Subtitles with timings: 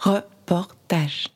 [0.00, 1.28] Reportage.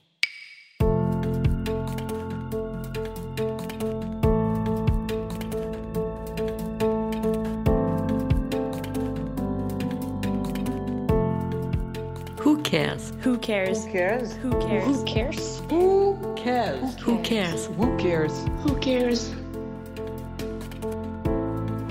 [12.39, 13.13] Who cares?
[13.21, 13.85] Who cares?
[13.85, 14.37] Who cares?
[14.37, 14.87] Who cares?
[14.89, 15.61] Who cares?
[15.71, 16.97] Who cares?
[17.01, 17.67] Who cares?
[17.67, 18.45] Who cares?
[18.63, 19.35] Who cares?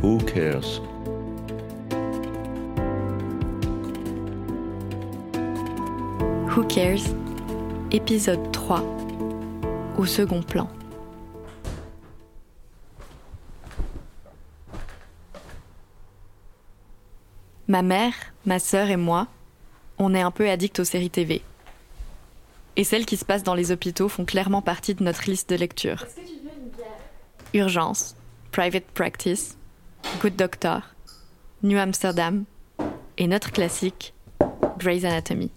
[0.01, 0.81] Who cares?
[6.61, 7.01] Who Cares
[7.89, 8.83] Épisode 3
[9.97, 10.69] Au second plan.
[17.67, 18.13] Ma mère,
[18.45, 19.27] ma sœur et moi,
[19.97, 21.41] on est un peu addicts aux séries TV.
[22.75, 25.55] Et celles qui se passent dans les hôpitaux font clairement partie de notre liste de
[25.55, 26.05] lecture.
[27.55, 28.15] Urgence,
[28.51, 29.57] Private Practice,
[30.21, 30.81] Good Doctor,
[31.63, 32.43] New Amsterdam
[33.17, 34.13] et notre classique,
[34.77, 35.49] Grey's Anatomy.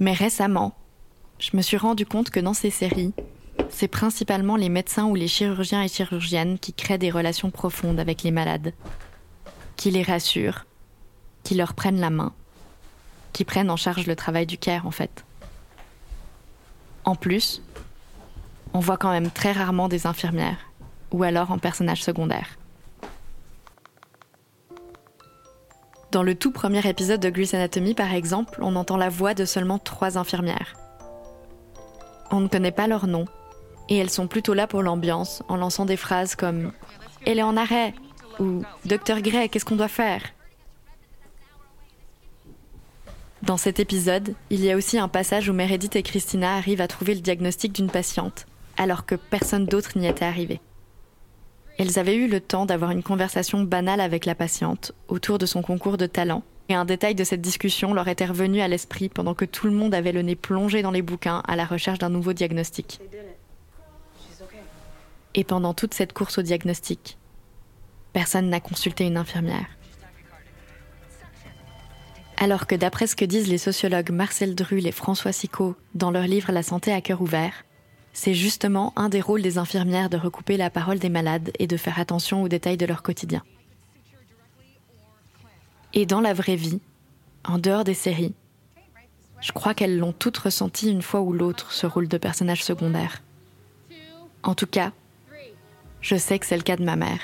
[0.00, 0.74] Mais récemment,
[1.38, 3.12] je me suis rendu compte que dans ces séries,
[3.68, 8.22] c'est principalement les médecins ou les chirurgiens et chirurgiennes qui créent des relations profondes avec
[8.22, 8.72] les malades,
[9.76, 10.66] qui les rassurent,
[11.42, 12.32] qui leur prennent la main,
[13.32, 15.24] qui prennent en charge le travail du care en fait.
[17.04, 17.62] En plus,
[18.74, 20.70] on voit quand même très rarement des infirmières,
[21.10, 22.58] ou alors en personnages secondaires.
[26.10, 29.44] Dans le tout premier épisode de Grey's Anatomy, par exemple, on entend la voix de
[29.44, 30.74] seulement trois infirmières.
[32.30, 33.26] On ne connaît pas leur nom,
[33.90, 36.72] et elles sont plutôt là pour l'ambiance, en lançant des phrases comme
[37.26, 37.94] Elle est en arrêt
[38.40, 40.22] ou Docteur Gray, qu'est-ce qu'on doit faire?
[43.42, 46.88] Dans cet épisode, il y a aussi un passage où Meredith et Christina arrivent à
[46.88, 48.46] trouver le diagnostic d'une patiente,
[48.78, 50.60] alors que personne d'autre n'y était arrivé.
[51.78, 55.62] Elles avaient eu le temps d'avoir une conversation banale avec la patiente autour de son
[55.62, 59.34] concours de talent, et un détail de cette discussion leur était revenu à l'esprit pendant
[59.34, 62.10] que tout le monde avait le nez plongé dans les bouquins à la recherche d'un
[62.10, 63.00] nouveau diagnostic.
[65.34, 67.16] Et pendant toute cette course au diagnostic,
[68.12, 69.66] personne n'a consulté une infirmière.
[72.38, 76.24] Alors que d'après ce que disent les sociologues Marcel Drull et François Sicot dans leur
[76.24, 77.64] livre La santé à cœur ouvert,
[78.12, 81.76] c'est justement un des rôles des infirmières de recouper la parole des malades et de
[81.76, 83.42] faire attention aux détails de leur quotidien.
[85.94, 86.80] Et dans la vraie vie,
[87.44, 88.34] en dehors des séries,
[89.40, 93.22] je crois qu'elles l'ont toutes ressenti une fois ou l'autre, ce rôle de personnage secondaire.
[94.42, 94.92] En tout cas,
[96.00, 97.20] je sais que c'est le cas de ma mère.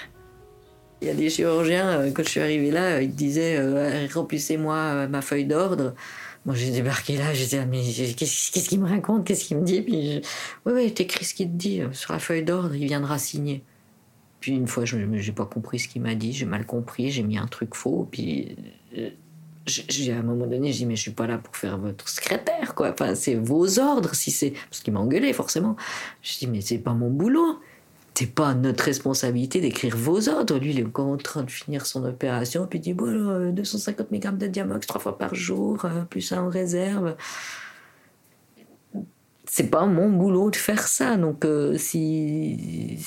[1.02, 4.74] Il y a des chirurgiens, euh, quand je suis arrivée là, ils disaient euh, remplissez-moi
[4.74, 5.94] euh, ma feuille d'ordre.
[6.46, 9.26] Moi, j'ai débarqué là, j'étais là, mais qu'est-ce qu'il me raconte?
[9.26, 9.80] Qu'est-ce qu'il me dit?
[9.80, 10.18] Puis, je...
[10.66, 13.62] oui, oui, t'écris ce qu'il te dit euh, sur la feuille d'ordre, il viendra signer.
[14.40, 17.22] Puis une fois, je n'ai pas compris ce qu'il m'a dit, j'ai mal compris, j'ai
[17.22, 18.56] mis un truc faux, puis
[18.98, 19.08] euh,
[19.66, 22.74] à un moment donné, j'ai dit mais je suis pas là pour faire votre secrétaire,
[22.74, 22.90] quoi.
[22.90, 25.76] Enfin, c'est vos ordres, si c'est parce qu'il m'a engueulé forcément.
[26.20, 27.58] Je dis mais c'est pas mon boulot.
[28.16, 30.58] C'est pas notre responsabilité d'écrire vos ordres.
[30.58, 33.50] Lui, il est en train de finir son opération, puis il dit bon, alors, euh,
[33.50, 37.16] 250 mg de Diamox trois fois par jour, euh, plus un en réserve.
[39.46, 41.16] C'est pas mon boulot de faire ça.
[41.16, 42.98] Donc, euh, si.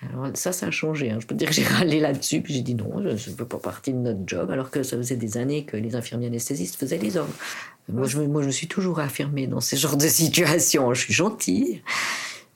[0.00, 1.10] Alors, ça, ça a changé.
[1.10, 1.18] hein.
[1.20, 3.58] Je peux dire que j'ai râlé là-dessus, puis j'ai dit non, je ne fais pas
[3.58, 6.98] partie de notre job, alors que ça faisait des années que les infirmiers anesthésistes faisaient
[6.98, 7.32] les ordres.
[7.88, 10.92] Moi, je, moi, je me suis toujours affirmée dans ces genres de situations.
[10.94, 11.82] Je suis gentille.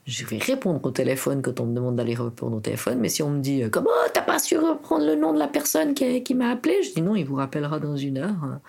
[0.07, 3.21] Je vais répondre au téléphone quand on me demande d'aller répondre au téléphone, mais si
[3.21, 6.33] on me dit euh, comment t'as pas su reprendre le nom de la personne qui,
[6.33, 8.59] m'a appelé, je dis non, il vous rappellera dans une heure.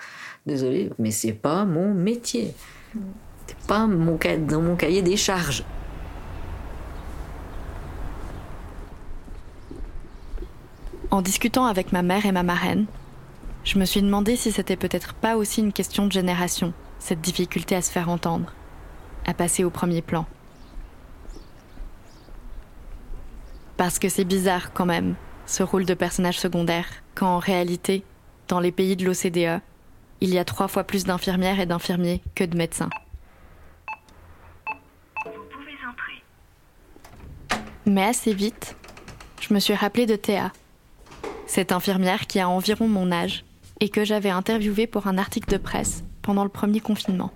[0.45, 2.53] Désolé, mais c'est pas mon métier.
[3.47, 5.65] C'est pas mon, dans mon cahier des charges.
[11.11, 12.87] En discutant avec ma mère et ma marraine,
[13.65, 17.75] je me suis demandé si c'était peut-être pas aussi une question de génération, cette difficulté
[17.75, 18.53] à se faire entendre,
[19.27, 20.27] à passer au premier plan.
[23.83, 28.05] Parce que c'est bizarre quand même, ce rôle de personnage secondaire, quand en réalité,
[28.47, 29.61] dans les pays de l'OCDE,
[30.21, 32.91] il y a trois fois plus d'infirmières et d'infirmiers que de médecins.
[37.85, 38.77] Mais assez vite,
[39.41, 40.53] je me suis rappelé de Théa,
[41.49, 43.45] cette infirmière qui a environ mon âge
[43.81, 47.33] et que j'avais interviewée pour un article de presse pendant le premier confinement.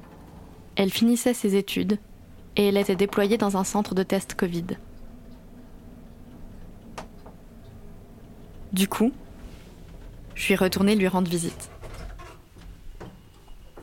[0.77, 1.99] Elle finissait ses études
[2.55, 4.77] et elle était déployée dans un centre de test Covid.
[8.77, 9.11] Du coup,
[10.35, 11.71] je suis retournée lui rendre visite.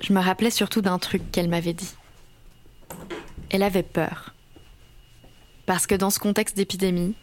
[0.01, 1.95] Je me rappelais surtout d'un truc qu'elle m'avait dit.
[3.49, 4.35] Elle avait peur.
[5.65, 7.15] Parce que dans ce contexte d'épidémie,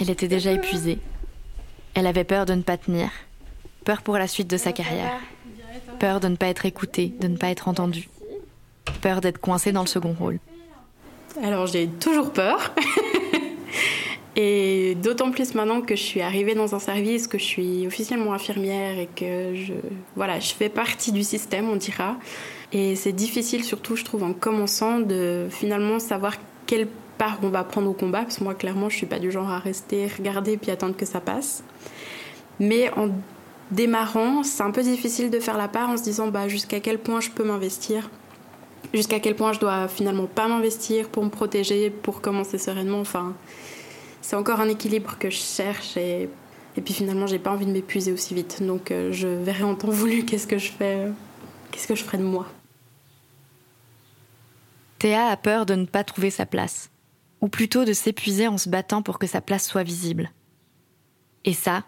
[0.00, 0.98] elle était déjà épuisée.
[1.92, 3.10] Elle avait peur de ne pas tenir,
[3.84, 5.12] peur pour la suite de sa carrière.
[5.98, 8.08] Peur de ne pas être écouté, de ne pas être entendu.
[9.02, 10.38] Peur d'être coincé dans le second rôle.
[11.42, 12.74] Alors j'ai toujours peur.
[14.36, 18.32] et d'autant plus maintenant que je suis arrivée dans un service, que je suis officiellement
[18.32, 19.74] infirmière et que je,
[20.14, 22.16] voilà, je fais partie du système, on dira.
[22.72, 26.34] Et c'est difficile, surtout, je trouve, en commençant, de finalement savoir
[26.66, 26.86] quelle
[27.18, 28.22] part on va prendre au combat.
[28.22, 31.06] Parce que moi, clairement, je suis pas du genre à rester, regarder puis attendre que
[31.06, 31.64] ça passe.
[32.60, 33.08] Mais en
[33.72, 36.98] démarrant, c'est un peu difficile de faire la part en se disant bah, jusqu'à quel
[36.98, 38.10] point je peux m'investir,
[38.94, 43.00] jusqu'à quel point je dois finalement pas m'investir pour me protéger, pour commencer sereinement?
[43.00, 43.34] Enfin,
[44.30, 46.28] c'est encore un équilibre que je cherche et,
[46.76, 48.62] et puis finalement, j'ai pas envie de m'épuiser aussi vite.
[48.62, 51.10] Donc, euh, je verrai en temps voulu qu'est-ce que je fais, euh,
[51.72, 52.46] qu'est-ce que je ferai de moi.
[55.00, 56.90] Théa a peur de ne pas trouver sa place,
[57.40, 60.30] ou plutôt de s'épuiser en se battant pour que sa place soit visible.
[61.44, 61.82] Et ça,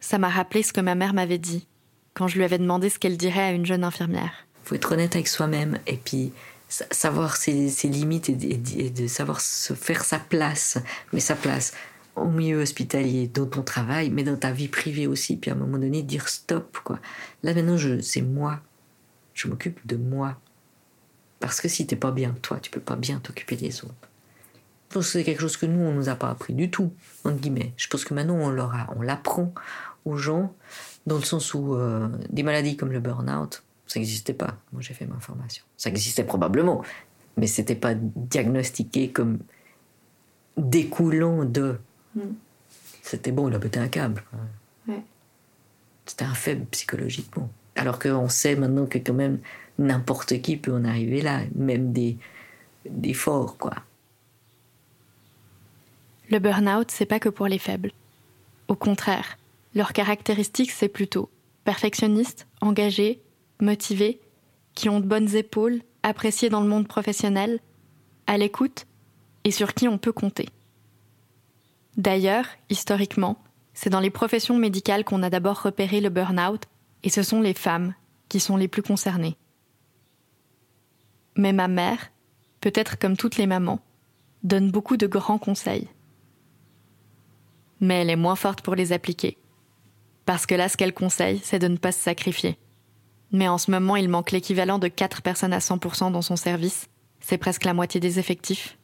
[0.00, 1.68] ça m'a rappelé ce que ma mère m'avait dit
[2.14, 4.46] quand je lui avais demandé ce qu'elle dirait à une jeune infirmière.
[4.64, 6.32] faut être honnête avec soi-même et puis
[6.68, 10.78] savoir ses, limites et, de savoir se faire sa place,
[11.12, 11.72] mais sa place
[12.16, 15.36] au milieu hospitalier, dans ton travail, mais dans ta vie privée aussi.
[15.36, 16.98] Puis à un moment donné, dire stop, quoi.
[17.42, 18.60] Là maintenant, je, c'est moi.
[19.34, 20.36] Je m'occupe de moi.
[21.40, 23.94] Parce que si t'es pas bien toi, tu peux pas bien t'occuper des autres.
[24.88, 26.92] Je pense que c'est quelque chose que nous, on nous a pas appris du tout,
[27.24, 27.72] entre guillemets.
[27.76, 29.52] Je pense que maintenant, on leur a- on l'apprend
[30.04, 30.54] aux gens,
[31.06, 34.58] dans le sens où euh, des maladies comme le burn-out, ça n'existait pas.
[34.72, 35.64] Moi, j'ai fait ma formation.
[35.76, 36.84] Ça existait probablement,
[37.36, 39.38] mais c'était pas diagnostiqué comme
[40.56, 41.78] découlant de.
[43.02, 44.22] C'était bon, il a pété un câble.
[44.86, 45.02] Ouais.
[46.04, 47.48] C'était un faible psychologiquement.
[47.76, 49.38] Alors qu'on sait maintenant que quand même
[49.78, 52.18] n'importe qui peut en arriver là, même des,
[52.84, 53.74] des forts, quoi.
[56.30, 57.92] Le burn-out, c'est pas que pour les faibles.
[58.66, 59.38] Au contraire,
[59.74, 61.30] leurs caractéristiques, c'est plutôt
[61.64, 63.22] perfectionnistes, engagés,
[63.60, 64.20] motivés,
[64.74, 67.60] qui ont de bonnes épaules, appréciés dans le monde professionnel,
[68.26, 68.86] à l'écoute
[69.44, 70.48] et sur qui on peut compter.
[71.96, 73.42] D'ailleurs, historiquement,
[73.74, 76.64] c'est dans les professions médicales qu'on a d'abord repéré le burn-out,
[77.02, 77.94] et ce sont les femmes
[78.28, 79.36] qui sont les plus concernées.
[81.36, 82.10] Mais ma mère,
[82.60, 83.80] peut-être comme toutes les mamans,
[84.42, 85.88] donne beaucoup de grands conseils.
[87.80, 89.38] Mais elle est moins forte pour les appliquer.
[90.24, 92.58] Parce que là, ce qu'elle conseille, c'est de ne pas se sacrifier.
[93.32, 96.88] Mais en ce moment, il manque l'équivalent de 4 personnes à 100% dans son service.
[97.20, 98.78] C'est presque la moitié des effectifs.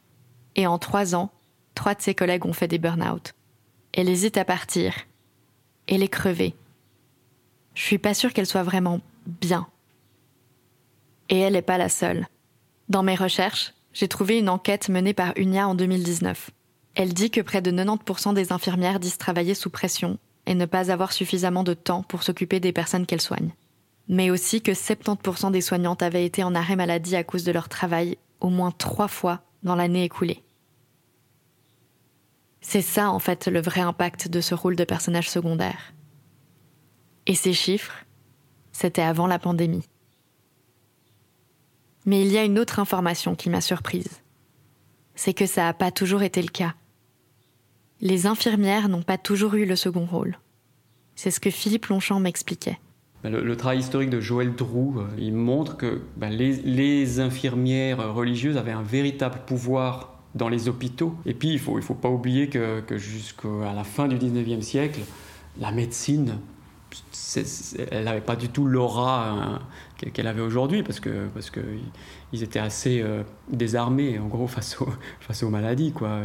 [0.55, 1.31] Et en 3 ans,
[1.73, 3.33] 3 de ses collègues ont fait des burn-out.
[3.93, 4.93] Elle hésite à partir.
[5.87, 6.55] Elle est crevée.
[7.73, 9.67] Je suis pas sûre qu'elle soit vraiment bien.
[11.29, 12.27] Et elle n'est pas la seule.
[12.87, 16.51] Dans mes recherches, j'ai trouvé une enquête menée par UNIA en 2019.
[16.93, 20.91] Elle dit que près de 90% des infirmières disent travailler sous pression et ne pas
[20.91, 23.53] avoir suffisamment de temps pour s'occuper des personnes qu'elles soignent.
[24.07, 27.69] Mais aussi que 70% des soignantes avaient été en arrêt maladie à cause de leur
[27.69, 30.43] travail au moins trois fois dans l'année écoulée.
[32.61, 35.93] C'est ça, en fait, le vrai impact de ce rôle de personnage secondaire.
[37.27, 38.05] Et ces chiffres,
[38.71, 39.87] c'était avant la pandémie.
[42.05, 44.21] Mais il y a une autre information qui m'a surprise.
[45.15, 46.75] C'est que ça n'a pas toujours été le cas.
[48.01, 50.37] Les infirmières n'ont pas toujours eu le second rôle.
[51.15, 52.79] C'est ce que Philippe Longchamp m'expliquait.
[53.25, 58.13] Ben, Le, travail historique de Joël Drou, euh, il montre que ben, les, les infirmières
[58.13, 61.15] religieuses avaient un véritable pouvoir dans les hôpitaux.
[61.25, 64.17] Et puis, il ne faut, il faut pas oublier que, que jusqu'à la fin du
[64.17, 64.99] 19e siècle,
[65.59, 66.37] la médecine,
[67.91, 69.59] elle n'avait pas du tout l'aura hein,
[70.13, 71.59] qu'elle avait aujourd'hui, parce que parce que
[72.33, 75.91] ils étaient assez euh, désarmés, en gros, face, aux- face aux maladies.
[75.91, 76.19] Quoi.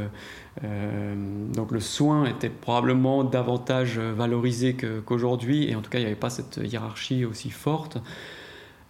[0.64, 1.14] Euh,
[1.54, 6.16] donc le soin était probablement davantage valorisé qu'aujourd'hui, et en tout cas, il n'y avait
[6.16, 7.98] pas cette hiérarchie aussi forte.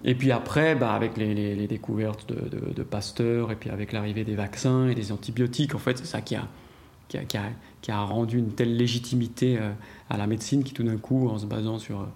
[0.03, 4.25] Et puis après, bah, avec les découvertes de, de- de Pasteur, et puis avec l'arrivée
[4.25, 6.49] des vaccins et des antibiotiques, en fait, c'est ça qui a,
[7.19, 9.73] qui, a, rendu une telle légitimité euh,
[10.09, 12.07] à la médecine qui, tout d'un coup, en se basant sur euh,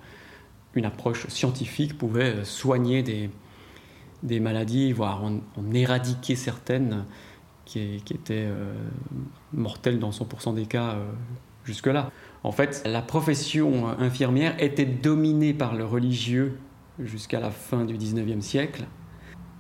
[0.75, 5.41] une approche scientifique, pouvait euh, soigner des, maladies, voire en,
[5.73, 7.05] éradiquer certaines
[7.65, 8.49] qui, étaient
[9.53, 10.97] mortelles dans 100% des cas
[11.65, 12.11] jusque-là.
[12.43, 16.59] En fait, la profession infirmière était dominée par le religieux
[16.99, 18.85] jusqu'à la fin du 19e siècle.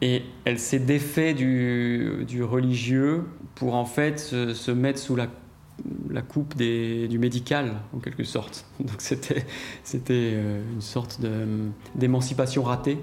[0.02, 3.24] Et elle s'est défait du, religieux
[3.54, 5.28] pour en fait se, mettre sous la,
[6.22, 8.66] coupe du médical, en quelque sorte.
[8.80, 9.44] Donc c'était
[10.10, 12.98] euh, une sorte de- d'émancipation ratée.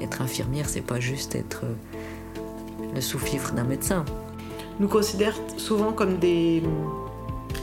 [0.00, 1.64] Être infirmière, c'est pas juste être
[2.98, 4.04] le sous-fifre d'un médecin.
[4.80, 6.64] Nous considère souvent comme des,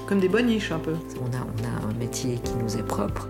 [0.07, 0.95] comme des boniches un peu.
[1.21, 3.27] On a, on a un métier qui nous est propre.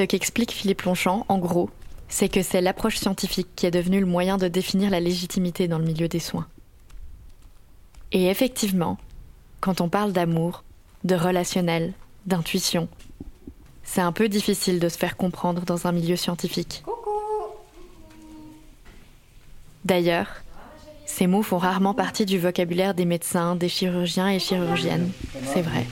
[0.00, 1.68] Ce qu'explique Philippe Longchamp, en gros,
[2.08, 5.78] c'est que c'est l'approche scientifique qui est devenue le moyen de définir la légitimité dans
[5.78, 6.46] le milieu des soins.
[8.10, 8.96] Et effectivement,
[9.60, 10.64] quand on parle d'amour,
[11.04, 11.92] de relationnel,
[12.24, 12.88] d'intuition,
[13.84, 16.82] c'est un peu difficile de se faire comprendre dans un milieu scientifique.
[19.84, 20.28] D'ailleurs,
[21.04, 25.10] ces mots font rarement partie du vocabulaire des médecins, des chirurgiens et chirurgiennes.
[25.44, 25.86] C'est vrai.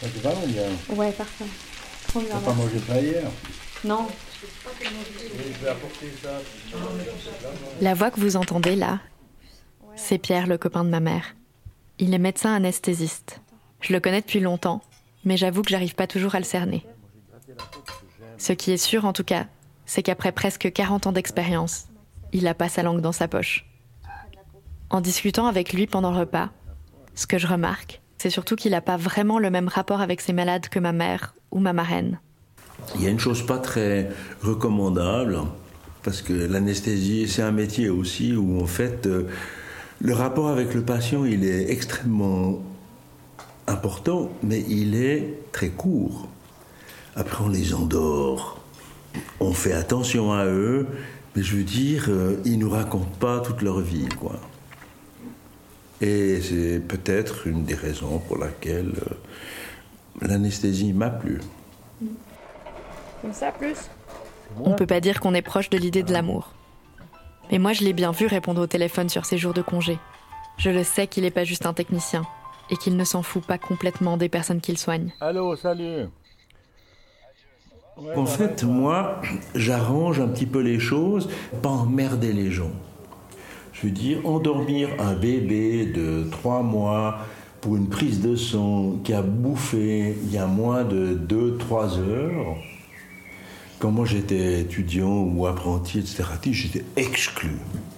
[0.00, 1.44] Ça te va ou bien Ouais, parfait.
[2.08, 2.30] Trop bien.
[2.30, 3.22] T'as pas mangé ça hier
[3.84, 4.06] Non.
[7.80, 9.00] La voix que vous entendez là,
[9.96, 11.34] c'est Pierre, le copain de ma mère.
[11.98, 13.40] Il est médecin anesthésiste.
[13.80, 14.82] Je le connais depuis longtemps,
[15.24, 16.86] mais j'avoue que j'arrive pas toujours à le cerner.
[18.38, 19.46] Ce qui est sûr en tout cas,
[19.84, 21.88] c'est qu'après presque 40 ans d'expérience,
[22.32, 23.66] il a pas sa langue dans sa poche.
[24.88, 26.48] En discutant avec lui pendant le repas,
[27.14, 30.34] ce que je remarque, c'est surtout qu'il n'a pas vraiment le même rapport avec ses
[30.34, 32.20] malades que ma mère ou ma marraine.
[32.94, 34.10] Il y a une chose pas très
[34.42, 35.38] recommandable,
[36.02, 39.26] parce que l'anesthésie, c'est un métier aussi où en fait, euh,
[40.02, 42.62] le rapport avec le patient, il est extrêmement
[43.66, 46.28] important, mais il est très court.
[47.16, 48.60] Après, on les endort.
[49.40, 50.86] On fait attention à eux,
[51.34, 54.38] mais je veux dire, euh, ils nous racontent pas toute leur vie, quoi.
[56.00, 61.40] Et c'est peut-être une des raisons pour laquelle euh, l'anesthésie m'a plu.
[63.20, 63.76] Comme ça, plus
[64.64, 66.54] On peut pas dire qu'on est proche de l'idée de l'amour.
[67.50, 69.98] Mais moi, je l'ai bien vu répondre au téléphone sur ses jours de congé.
[70.56, 72.24] Je le sais qu'il n'est pas juste un technicien
[72.70, 75.12] et qu'il ne s'en fout pas complètement des personnes qu'il soigne.
[75.20, 76.06] Allô, salut.
[78.16, 79.20] En fait, moi,
[79.54, 81.28] j'arrange un petit peu les choses,
[81.62, 82.72] pas emmerder les gens.
[83.80, 87.20] Je veux dire, endormir un bébé de 3 mois
[87.62, 92.56] pour une prise de sang qui a bouffé il y a moins de 2-3 heures.
[93.78, 97.52] Quand moi j'étais étudiant ou apprenti, etc., j'étais exclu.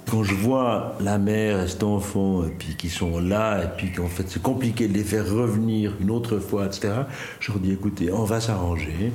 [0.09, 3.91] Quand je vois la mère et cet enfant, et puis qui sont là, et puis
[3.91, 6.93] qu'en fait c'est compliqué de les faire revenir une autre fois, etc.,
[7.41, 9.13] je leur dis écoutez, on va s'arranger.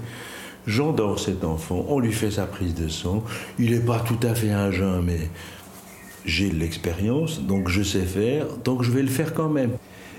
[0.66, 3.24] J'endors cet enfant, on lui fait sa prise de sang.
[3.58, 5.30] Il n'est pas tout à fait un jeune, mais
[6.28, 9.72] j'ai l'expérience, donc je sais faire, donc je vais le faire quand même.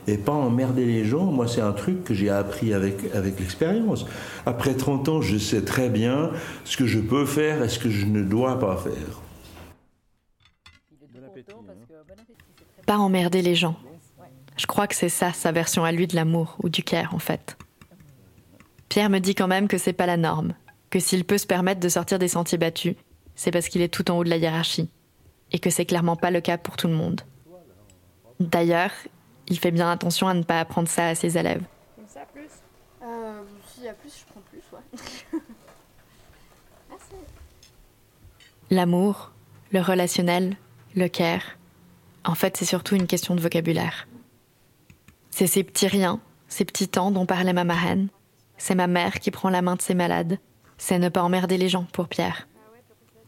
[0.06, 4.06] Et pas emmerder les gens, moi c'est un truc que j'ai appris avec, avec l'expérience.
[4.46, 6.30] Après 30 ans, je sais très bien
[6.64, 9.20] ce que je peux faire et ce que je ne dois pas faire.
[12.86, 13.76] Pas emmerder les gens.
[14.56, 17.18] Je crois que c'est ça sa version à lui de l'amour ou du care en
[17.18, 17.58] fait.
[18.88, 20.54] Pierre me dit quand même que c'est pas la norme,
[20.88, 22.94] que s'il peut se permettre de sortir des sentiers battus,
[23.34, 24.88] c'est parce qu'il est tout en haut de la hiérarchie
[25.52, 27.22] et que c'est clairement pas le cas pour tout le monde.
[28.40, 28.92] D'ailleurs,
[29.48, 31.62] il fait bien attention à ne pas apprendre ça à ses élèves.
[31.96, 32.48] Comme ça, plus
[33.02, 35.40] Euh, s'il y a plus, je prends plus, ouais.
[36.90, 37.12] Merci.
[38.70, 39.32] L'amour,
[39.72, 40.56] le relationnel,
[40.94, 41.42] le care,
[42.24, 44.06] en fait, c'est surtout une question de vocabulaire.
[45.30, 48.08] C'est ces petits riens, ces petits temps dont parlait ma marraine.
[48.56, 50.38] C'est ma mère qui prend la main de ses malades.
[50.76, 52.47] C'est ne pas emmerder les gens pour Pierre.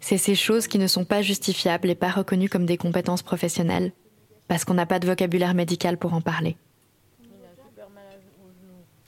[0.00, 3.92] C'est ces choses qui ne sont pas justifiables et pas reconnues comme des compétences professionnelles,
[4.48, 6.56] parce qu'on n'a pas de vocabulaire médical pour en parler.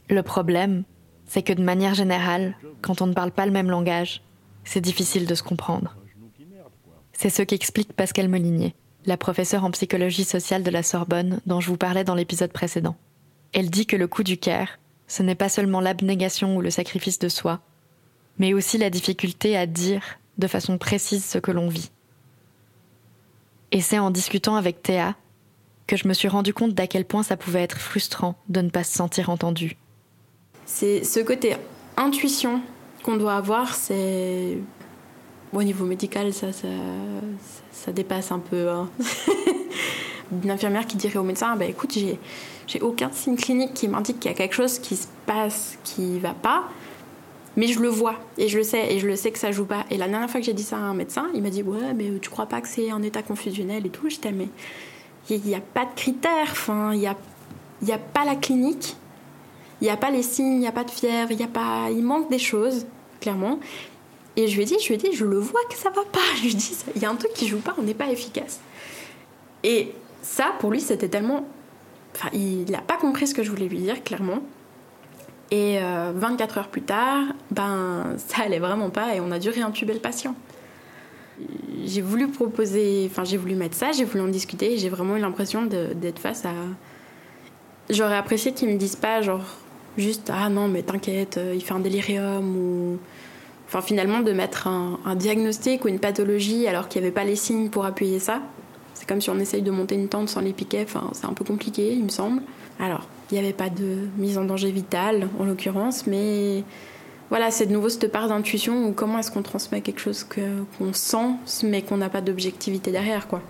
[0.08, 0.84] Le problème,
[1.26, 4.22] c'est que de manière générale, quand on ne parle pas le même langage,
[4.64, 5.96] c'est difficile de se comprendre.
[7.12, 8.74] C'est ce qu'explique Pascal Molinier,
[9.06, 12.96] la professeure en psychologie sociale de la Sorbonne dont je vous parlais dans l'épisode précédent.
[13.52, 17.18] Elle dit que le coût du care, ce n'est pas seulement l'abnégation ou le sacrifice
[17.18, 17.60] de soi,
[18.38, 21.90] mais aussi la difficulté à dire de façon précise ce que l'on vit.
[23.70, 25.14] Et c'est en discutant avec Théa
[25.86, 28.70] que je me suis rendu compte d'à quel point ça pouvait être frustrant de ne
[28.70, 29.76] pas se sentir entendu.
[30.66, 31.56] C'est ce côté
[31.96, 32.60] intuition
[33.02, 34.58] qu'on doit avoir, c'est.
[35.52, 38.70] Au niveau médical, ça, ça, dépasse un peu.
[38.70, 38.88] hein.
[40.32, 42.18] d'une infirmière qui dirait au médecin bah, écoute, j'ai,
[42.66, 46.18] j'ai aucun signe clinique qui m'indique qu'il y a quelque chose qui se passe qui
[46.18, 46.64] va pas,
[47.56, 49.66] mais je le vois et je le sais et je le sais que ça joue
[49.66, 49.84] pas.
[49.90, 51.94] Et la dernière fois que j'ai dit ça à un médecin, il m'a dit ouais,
[51.94, 54.08] mais tu crois pas que c'est un état confusionnel et tout?
[54.08, 54.48] J'étais mais
[55.30, 57.16] il n'y a pas de critères, enfin, il n'y a,
[57.82, 58.96] y a pas la clinique,
[59.80, 61.48] il n'y a pas les signes, il n'y a pas de fièvre, il y a
[61.48, 62.86] pas, il manque des choses,
[63.20, 63.60] clairement.
[64.36, 66.04] Et je lui ai dit, je lui ai dit, je le vois que ça va
[66.04, 66.20] pas.
[66.36, 68.10] Je lui ai dit, il y a un truc qui joue pas, on n'est pas
[68.10, 68.60] efficace.
[69.62, 69.92] Et
[70.22, 71.46] ça, pour lui, c'était tellement.
[72.14, 74.40] Enfin, il n'a pas compris ce que je voulais lui dire, clairement.
[75.54, 75.78] Et
[76.14, 79.92] 24 euh, heures plus tard, ben, ça allait vraiment pas et on a dû réintuber
[79.92, 80.34] le patient.
[81.84, 85.14] J'ai voulu proposer, enfin, j'ai voulu mettre ça, j'ai voulu en discuter et j'ai vraiment
[85.14, 86.54] eu l'impression d'être face à.
[87.90, 89.44] J'aurais apprécié qu'ils me disent pas, genre,
[89.98, 92.98] juste, ah non, mais t'inquiète, euh, il fait un délirium ou
[93.68, 97.36] Enfin, finalement, de mettre un, diagnostic ou une pathologie alors qu'il n'y avait pas les
[97.36, 98.42] signes pour appuyer ça,
[98.92, 100.84] c'est comme si on essaye de monter une tente sans les piquets.
[100.84, 102.42] Enfin, c'est un peu compliqué, il me semble.
[102.78, 106.62] Alors, il n'y avait pas de mise en danger vital, en l'occurrence, mais
[107.30, 110.92] voilà, c'est de nouveau cette part d'intuition ou comment est-ce qu'on transmet quelque chose qu'on
[110.92, 113.42] sent, mais qu'on n'a pas d'objectivité derrière, quoi.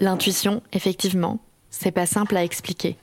[0.00, 1.38] L'intuition, effectivement,
[1.70, 2.96] c'est pas simple à expliquer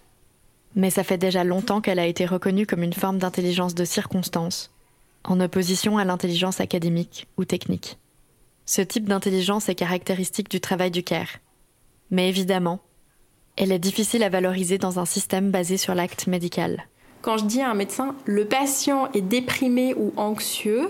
[0.75, 4.71] mais ça fait déjà longtemps qu'elle a été reconnue comme une forme d'intelligence de circonstance,
[5.23, 7.97] en opposition à l'intelligence académique ou technique.
[8.65, 11.39] Ce type d'intelligence est caractéristique du travail du CARE.
[12.11, 12.79] Mais évidemment,
[13.57, 16.87] elle est difficile à valoriser dans un système basé sur l'acte médical.
[17.21, 20.89] Quand je dis à un médecin, le patient est déprimé ou anxieux,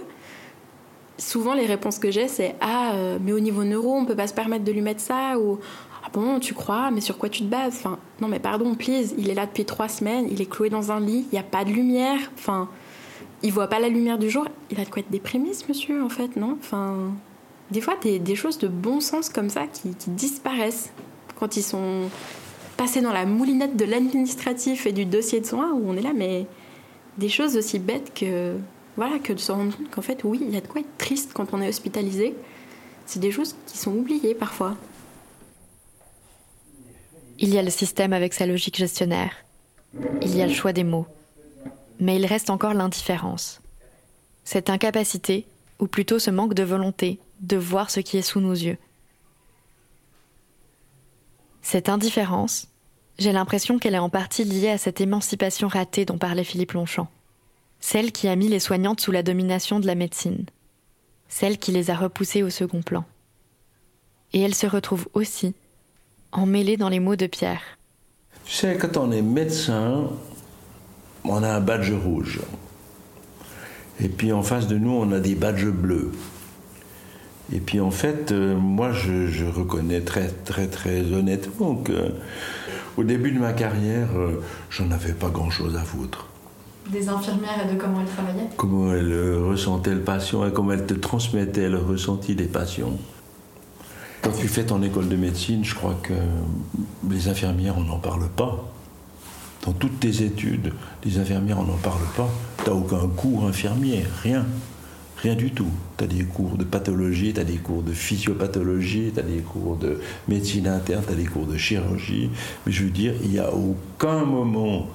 [1.17, 4.27] souvent les réponses que j'ai, c'est Ah, euh, mais au niveau neuro, on peut pas
[4.27, 5.59] se permettre de lui mettre ça, ou
[6.03, 7.75] ah bon, tu crois, mais sur quoi tu te bases?
[7.77, 10.91] Enfin, non, mais pardon, please, il est là depuis trois semaines, il est cloué dans
[10.91, 12.19] un lit, il n'y a pas de lumière.
[12.37, 12.69] Enfin,
[13.41, 14.45] il voit pas la lumière du jour.
[14.71, 16.57] Il a de quoi être déprimé, monsieur, en fait, non?
[16.59, 17.13] Enfin,
[17.71, 20.91] des fois, des, choses de bon sens comme ça qui, disparaissent
[21.39, 22.09] quand ils sont
[22.77, 26.13] passés dans la moulinette de l'administratif et du dossier de soins où on est là,
[26.13, 26.45] mais
[27.17, 28.55] des choses aussi bêtes que
[28.97, 30.97] voilà que de se rendre compte qu'en fait, oui, il y a de quoi être
[30.97, 32.35] triste quand on est hospitalisé.
[33.05, 34.75] C'est des choses qui sont oubliées parfois.
[37.37, 39.31] Il y a le système avec sa logique gestionnaire.
[40.21, 41.07] Il y a le choix des mots.
[41.99, 43.61] Mais il reste encore l'indifférence.
[44.43, 45.45] Cette incapacité,
[45.79, 48.77] ou plutôt ce manque de volonté, de voir ce qui est sous nos yeux.
[51.61, 52.67] Cette indifférence,
[53.17, 57.07] j'ai l'impression qu'elle est en partie liée à cette émancipation ratée dont parlait Philippe Longchamp.
[57.79, 60.45] Celle qui a mis les soignantes sous la domination de la médecine.
[61.27, 63.05] Celle qui les a repoussées au second plan.
[64.33, 65.53] Et elle se retrouve aussi
[66.31, 67.61] emmêlé dans les mots de Pierre.
[68.45, 70.09] Tu sais, quand on est médecin,
[71.23, 72.41] on a un badge rouge.
[73.99, 76.11] Et puis en face de nous, on a des badges bleus.
[77.53, 82.13] Et puis en fait, euh, moi, je, reconnais très, très, très honnêtement que
[82.97, 86.27] au début de ma carrière, euh, j'en avais pas grand-chose à foutre.
[86.89, 88.49] Des infirmières et de comment elles travaillaient?
[88.57, 92.97] Comment elles euh, ressentaient le patient et comment elles te transmettaient le ressenti des patients.
[94.21, 96.13] Quand tu fais ton école de médecine, je crois que
[97.09, 98.71] les infirmières, on n'en parle pas.
[99.65, 102.29] Dans toutes tes études, les infirmières, on n'en parle pas.
[102.63, 104.45] Tu n'as aucun cours infirmier, rien.
[105.25, 105.71] Rien du tout.
[105.97, 109.39] Tu as des cours de pathologie, tu as des cours de physiopathologie, tu as des
[109.39, 112.29] cours de médecine interne, tu as des cours de chirurgie.
[112.63, 114.85] Mais je veux dire, il n'y a aucun moment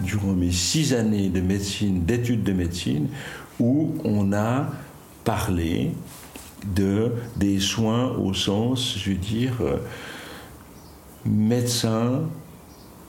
[0.00, 3.08] durant mes six années de médecine, d'études de médecine,
[3.58, 4.70] où on a
[5.24, 5.90] parlé
[6.76, 9.54] de, des soins au sens, je veux dire,
[11.26, 12.22] médecin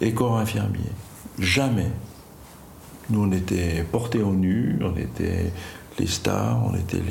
[0.01, 0.89] et corps infirmier.
[1.37, 1.91] Jamais.
[3.11, 5.51] Nous, on était portés au nu, on était
[5.99, 7.01] les stars, on était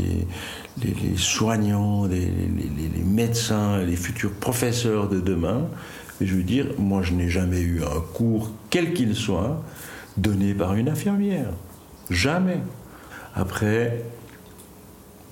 [0.83, 2.29] les, soignants, les,
[3.05, 5.69] médecins, les futurs professeurs de demain.
[6.21, 9.63] Mais je veux dire, moi, je n'ai jamais eu un cours, quel qu'il soit,
[10.17, 11.51] donné par une infirmière.
[12.11, 12.59] Jamais.
[13.35, 14.05] Après,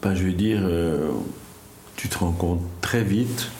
[0.02, 1.10] ben, je veux dire, euh,
[1.96, 3.50] tu te rends compte très vite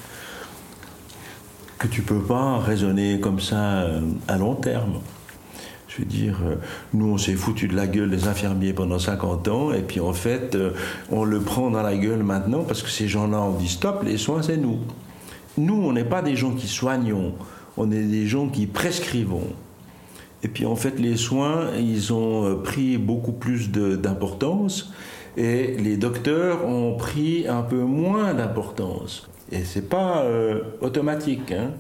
[1.79, 5.01] que tu peux pas raisonner comme ça euh, à long terme.
[5.95, 6.57] Je veux dire, euh,
[6.95, 10.13] nous, on s'est foutu de la gueule des infirmiers pendant 50 ans, et puis en
[10.13, 10.57] fait,
[11.11, 14.17] on le prend dans la gueule maintenant parce que ces gens-là ont dit stop, les
[14.17, 14.79] soins, c'est nous.
[15.59, 17.35] Nous, on n'est pas des gens qui soignons,
[17.77, 19.49] on est des gens qui prescrivons.
[20.43, 24.93] Et puis en fait, les soins, ils ont pris beaucoup plus d'importance
[25.37, 29.29] et les docteurs ont pris un peu moins d'importance.
[29.51, 31.53] Et c'est pas euh, automatique.
[31.53, 31.73] Hein.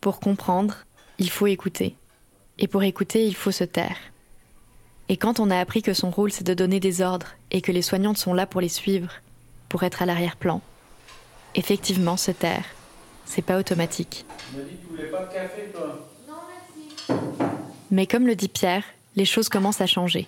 [0.00, 0.76] Pour comprendre,
[1.18, 1.96] il faut écouter.
[2.58, 3.98] Et pour écouter, il faut se taire.
[5.08, 7.72] Et quand on a appris que son rôle c'est de donner des ordres et que
[7.72, 9.12] les soignantes sont là pour les suivre,
[9.68, 10.60] pour être à l'arrière-plan.
[11.54, 12.64] Effectivement, se taire,
[13.24, 14.24] c'est pas automatique.
[17.90, 20.26] Mais comme le dit Pierre, les choses commencent à changer.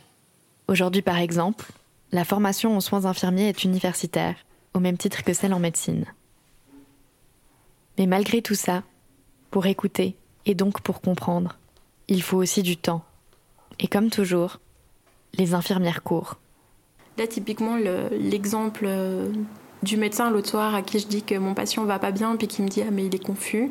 [0.68, 1.66] Aujourd'hui, par exemple,
[2.12, 4.36] la formation aux soins infirmiers est universitaire,
[4.74, 6.06] au même titre que celle en médecine.
[7.98, 8.82] Mais malgré tout ça,
[9.50, 10.14] pour écouter
[10.46, 11.57] et donc pour comprendre,
[12.08, 13.04] il faut aussi du temps.
[13.78, 14.58] Et comme toujours,
[15.34, 16.36] les infirmières courent.
[17.16, 17.76] Là, typiquement,
[18.12, 19.28] l'exemple euh,
[19.82, 22.48] du médecin l'autre soir à qui je dis que mon patient va pas bien, puis
[22.48, 23.70] qui me dit Ah, mais il est confus.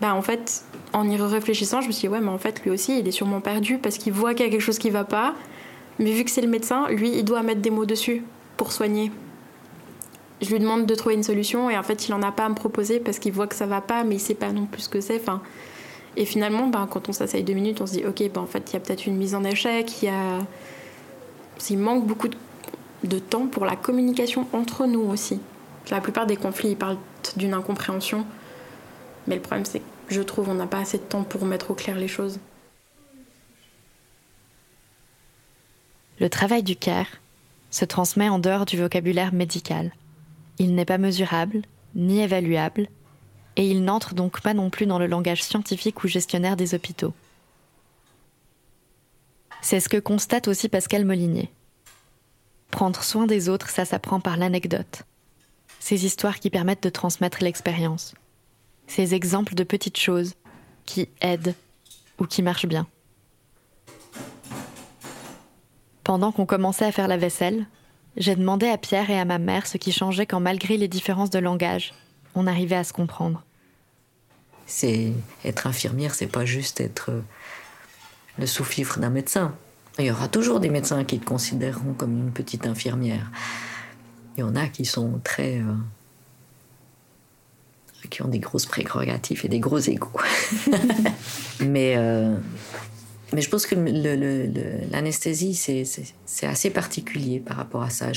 [0.00, 2.70] Bah, en fait, en y réfléchissant, je me suis dit Ouais, mais en fait, lui
[2.70, 5.04] aussi, il est sûrement perdu parce qu'il voit qu'il y a quelque chose qui va
[5.04, 5.34] pas.
[5.98, 8.22] Mais vu que c'est le médecin, lui, il doit mettre des mots dessus
[8.56, 9.10] pour soigner.
[10.40, 12.48] Je lui demande de trouver une solution et en fait, il en a pas à
[12.48, 14.82] me proposer parce qu'il voit que ça va pas, mais il sait pas non plus
[14.82, 15.20] ce que c'est.
[16.16, 18.70] Et finalement, ben, quand on s'asseye deux minutes, on se dit Ok, ben, en fait,
[18.70, 20.38] il y a peut-être une mise en échec, il y a.
[21.70, 22.28] Il manque beaucoup
[23.04, 25.40] de temps pour la communication entre nous aussi.
[25.90, 26.98] La plupart des conflits, ils parlent
[27.36, 28.24] d'une incompréhension.
[29.26, 31.70] Mais le problème, c'est que je trouve on n'a pas assez de temps pour mettre
[31.70, 32.38] au clair les choses.
[36.20, 37.06] Le travail du CARE
[37.70, 39.92] se transmet en dehors du vocabulaire médical.
[40.58, 41.62] Il n'est pas mesurable,
[41.94, 42.88] ni évaluable,
[43.58, 47.12] et il n'entre donc pas non plus dans le langage scientifique ou gestionnaire des hôpitaux.
[49.60, 51.50] C'est ce que constate aussi Pascal Molinier.
[52.70, 55.02] Prendre soin des autres, ça s'apprend par l'anecdote.
[55.80, 58.14] Ces histoires qui permettent de transmettre l'expérience.
[58.86, 60.34] Ces exemples de petites choses
[60.86, 61.54] qui aident
[62.20, 62.86] ou qui marchent bien.
[66.04, 67.66] Pendant qu'on commençait à faire la vaisselle,
[68.16, 71.30] j'ai demandé à Pierre et à ma mère ce qui changeait quand malgré les différences
[71.30, 71.92] de langage,
[72.36, 73.42] on arrivait à se comprendre.
[74.68, 75.12] C'est
[75.44, 77.10] être infirmière, c'est pas juste être
[78.38, 79.54] le sous-fifre d'un médecin.
[79.98, 83.30] Il y aura toujours des médecins qui te considéreront comme une petite infirmière.
[84.36, 85.58] Il y en a qui sont très.
[85.58, 85.74] Euh,
[88.08, 90.20] qui ont des grosses prérogatives et des gros égaux.
[91.60, 92.36] mais, euh,
[93.32, 93.74] mais je pense que
[94.92, 98.12] l'anesthésie, c'est assez particulier par rapport à ça.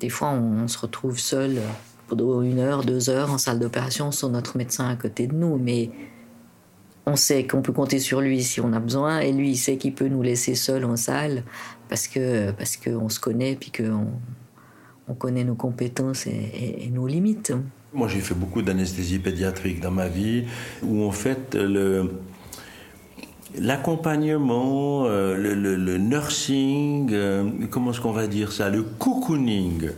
[0.00, 1.60] Des fois, on, on, se retrouve seul
[2.16, 5.56] pendant une heure, deux heures en salle d'opération sans notre médecin à côté de nous.
[5.56, 5.88] Mais
[7.06, 9.78] on sait qu'on peut compter sur lui si on a besoin, et lui, il sait
[9.78, 11.42] qu'il peut nous laisser seuls en salle
[11.88, 14.08] parce que parce qu'on se connaît, puis qu'on
[15.08, 17.54] on connaît nos compétences et, nos limites.
[17.94, 20.44] Moi, j'ai fait beaucoup d'anesthésie pédiatrique dans ma vie,
[20.82, 22.10] où en fait le
[23.58, 29.90] l'accompagnement, euh, le, nursing, euh, comment est-ce qu'on va dire ça, le cocooning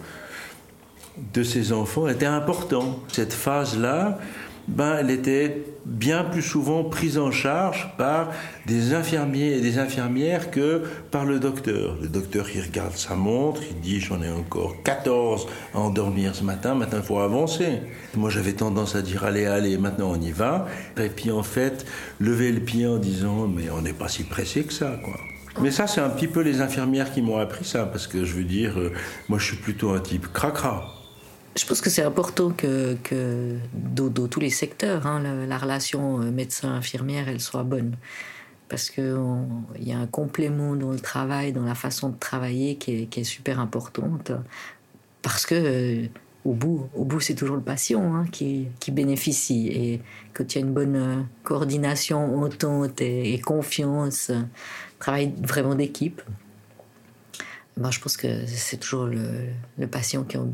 [1.33, 3.01] de ces enfants était important.
[3.09, 4.19] Cette phase-là,
[4.67, 8.31] ben, elle était bien plus souvent prise en charge par
[8.67, 11.99] des infirmiers et des infirmières que par le docteur.
[12.01, 16.45] Le docteur, il regarde sa montre, il dit j'en ai encore 14 à endormir ce
[16.45, 17.81] matin, maintenant il faut avancer.
[18.17, 20.67] Moi j'avais tendance à dire allez, allez, maintenant on y va.
[20.97, 21.85] Et puis en fait,
[22.19, 25.17] lever le pied en disant mais on n'est pas si pressé que ça, quoi.
[25.61, 28.35] Mais ça, c'est un petit peu les infirmières qui m'ont appris ça, parce que je
[28.35, 28.93] veux dire, euh,
[29.29, 30.94] moi je suis plutôt un type cracra.
[31.57, 32.97] Je pense que c'est important que,
[33.73, 37.97] dans, tous les secteurs, hein, la, relation euh, médecin-infirmière, elle soit bonne.
[38.69, 39.15] Parce qu'il
[39.79, 43.61] y a un complément dans le travail, dans la façon de travailler qui est, super
[43.61, 44.33] importante.
[45.23, 46.07] Parce que euh,
[46.45, 49.69] au bout, au bout c'est toujours le patient hein, qui, bénéficie.
[49.69, 54.33] Et quand il y a une bonne euh, coordination, entente et, et confiance,
[54.99, 56.21] travail vraiment d'équipe,
[57.77, 59.47] ben, je pense que c'est toujours le,
[59.79, 60.49] le patient qui en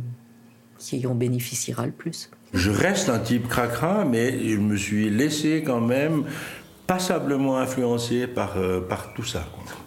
[0.80, 2.30] qui en bénéficiera le plus.
[2.52, 6.24] Je reste un type cracra, mais je me suis laissé quand même
[6.90, 9.44] passablement influencé par, euh, par tout ça.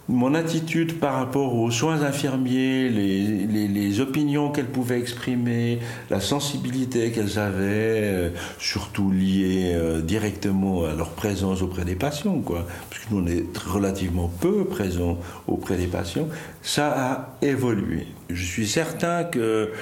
[0.08, 7.12] Mon attitude par rapport aux soins infirmiers, les, les, opinions qu'elles pouvaient exprimer, la sensibilité
[7.12, 12.66] qu'elles avaient, euh, surtout liée euh, directement à leur présence auprès des patients, quoi.
[12.88, 16.28] Parce que nous, on est relativement peu présents auprès des patients,
[16.62, 18.06] ça a évolué.
[18.30, 19.72] Je suis certain que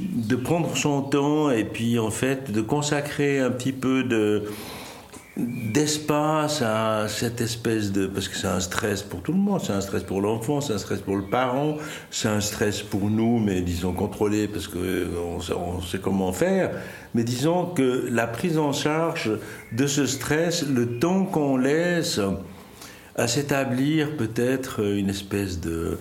[0.00, 4.42] de prendre son temps et puis en fait de consacrer un petit peu de
[5.36, 9.72] d'espace à cette espèce de parce que c'est un stress pour tout le monde c'est
[9.72, 11.78] un stress pour l'enfant c'est un stress pour le parent
[12.10, 15.08] c'est un stress pour nous mais disons contrôlé parce que
[15.56, 16.72] on sait comment faire
[17.14, 19.30] mais disons que la prise en charge
[19.72, 22.20] de ce stress le temps qu'on laisse
[23.16, 25.98] à s'établir peut-être une espèce de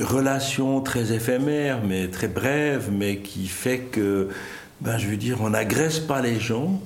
[0.00, 4.28] relation très éphémère, mais très brève, mais qui fait que,
[4.80, 6.80] ben, je veux dire, on n'agresse pas les gens.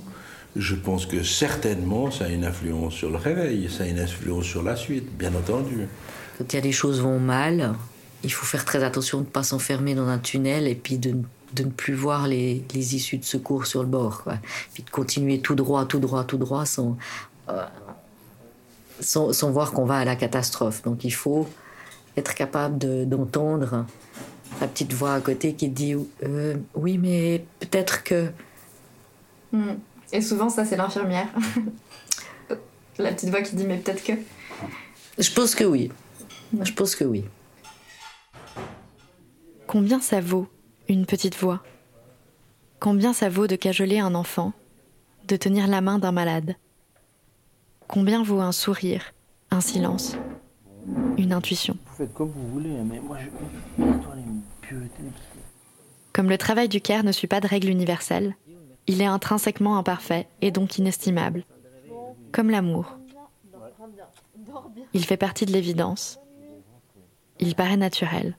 [0.57, 4.45] Je pense que certainement, ça a une influence sur le réveil, ça a une influence
[4.45, 5.87] sur la suite, bien entendu.
[6.39, 7.75] Quand il y a des choses vont mal,
[8.25, 11.17] il faut faire très attention de ne pas s'enfermer dans un tunnel et puis de
[11.53, 14.35] de ne plus voir les, les, issues de secours sur le bord, quoi.
[14.73, 16.97] Puis de continuer tout droit, tout droit, tout droit, sans,
[17.49, 17.65] euh,
[19.01, 20.83] sans, sans, voir qu'on va à la catastrophe.
[20.83, 21.49] Donc il faut
[22.17, 23.85] être capable d'entendre
[24.61, 28.31] la petite voix à côté qui dit euh, oui, mais peut-être que.
[29.53, 29.75] Hmm.
[30.13, 31.29] Et souvent, ça, c'est l'infirmière.
[32.99, 34.13] la petite voix qui dit mais peut-être que.
[35.19, 35.91] Je pense que oui.
[36.61, 37.25] Je pense que oui.
[39.67, 40.49] Combien ça vaut
[40.89, 41.63] une petite voix?
[42.81, 44.53] Combien ça vaut de cajoler un enfant,
[45.29, 46.57] de tenir la main d'un malade?
[47.87, 49.13] Combien vaut un sourire,
[49.51, 50.17] un silence,
[51.19, 51.77] une intuition?
[51.87, 53.29] Vous faites comme vous voulez, mais moi je.
[56.13, 58.37] Comme le travail du care ne suit pas de règles universelles,
[58.87, 61.45] il est intrinsèquement imparfait et donc inestimable.
[62.33, 62.97] Comme l'amour.
[64.93, 66.19] Il fait partie de l'évidence.
[67.39, 68.37] Il paraît naturel.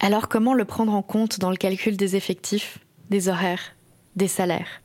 [0.00, 2.78] Alors comment le prendre en compte dans le calcul des effectifs,
[3.10, 3.74] des horaires,
[4.14, 4.82] des salaires?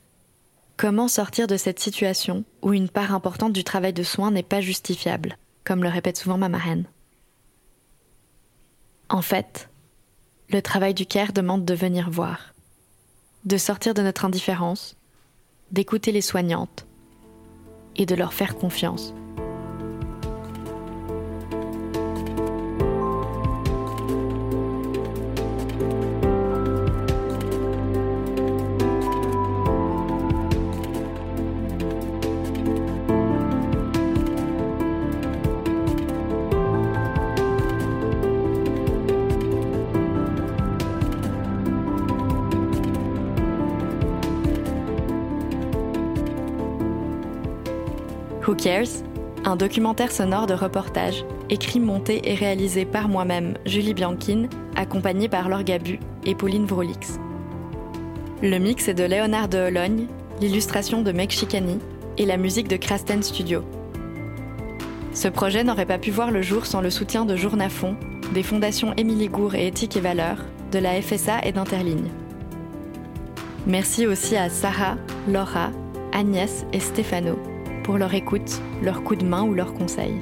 [0.76, 4.60] Comment sortir de cette situation où une part importante du travail de soins n'est pas
[4.60, 6.86] justifiable, comme le répète souvent ma marraine?
[9.08, 9.68] En fait,
[10.48, 12.51] le travail du care demande de venir voir,
[13.44, 14.96] de sortir de notre indifférence,
[15.70, 16.86] d'écouter les soignantes
[17.96, 19.14] et de leur faire confiance.
[49.52, 55.50] Un documentaire sonore de reportage, écrit, monté et réalisé par moi-même, Julie Bianchine, accompagnée par
[55.50, 57.20] Laure Gabu et Pauline Vrolix.
[58.42, 60.06] Le mix est de Léonard de Hologne,
[60.40, 61.80] l'illustration de Meg Chicani
[62.16, 63.62] et la musique de Crasten Studio.
[65.12, 67.94] Ce projet n'aurait pas pu voir le jour sans le soutien de Journafond,
[68.32, 72.08] des fondations Émilie Gour et Éthique et Valeurs, de la FSA et d'Interligne.
[73.66, 74.96] Merci aussi à Sarah,
[75.28, 75.72] Laura,
[76.14, 77.51] Agnès et Stéphano
[77.82, 80.20] pour leur écoute, leur coup de main ou leurs conseils.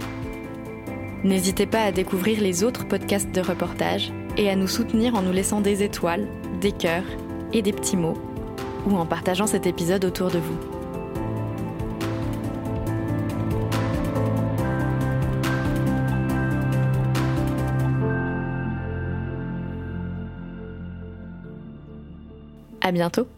[1.23, 5.33] N'hésitez pas à découvrir les autres podcasts de reportage et à nous soutenir en nous
[5.33, 6.27] laissant des étoiles,
[6.61, 7.05] des cœurs
[7.53, 8.17] et des petits mots,
[8.87, 10.59] ou en partageant cet épisode autour de vous.
[22.81, 23.29] À bientôt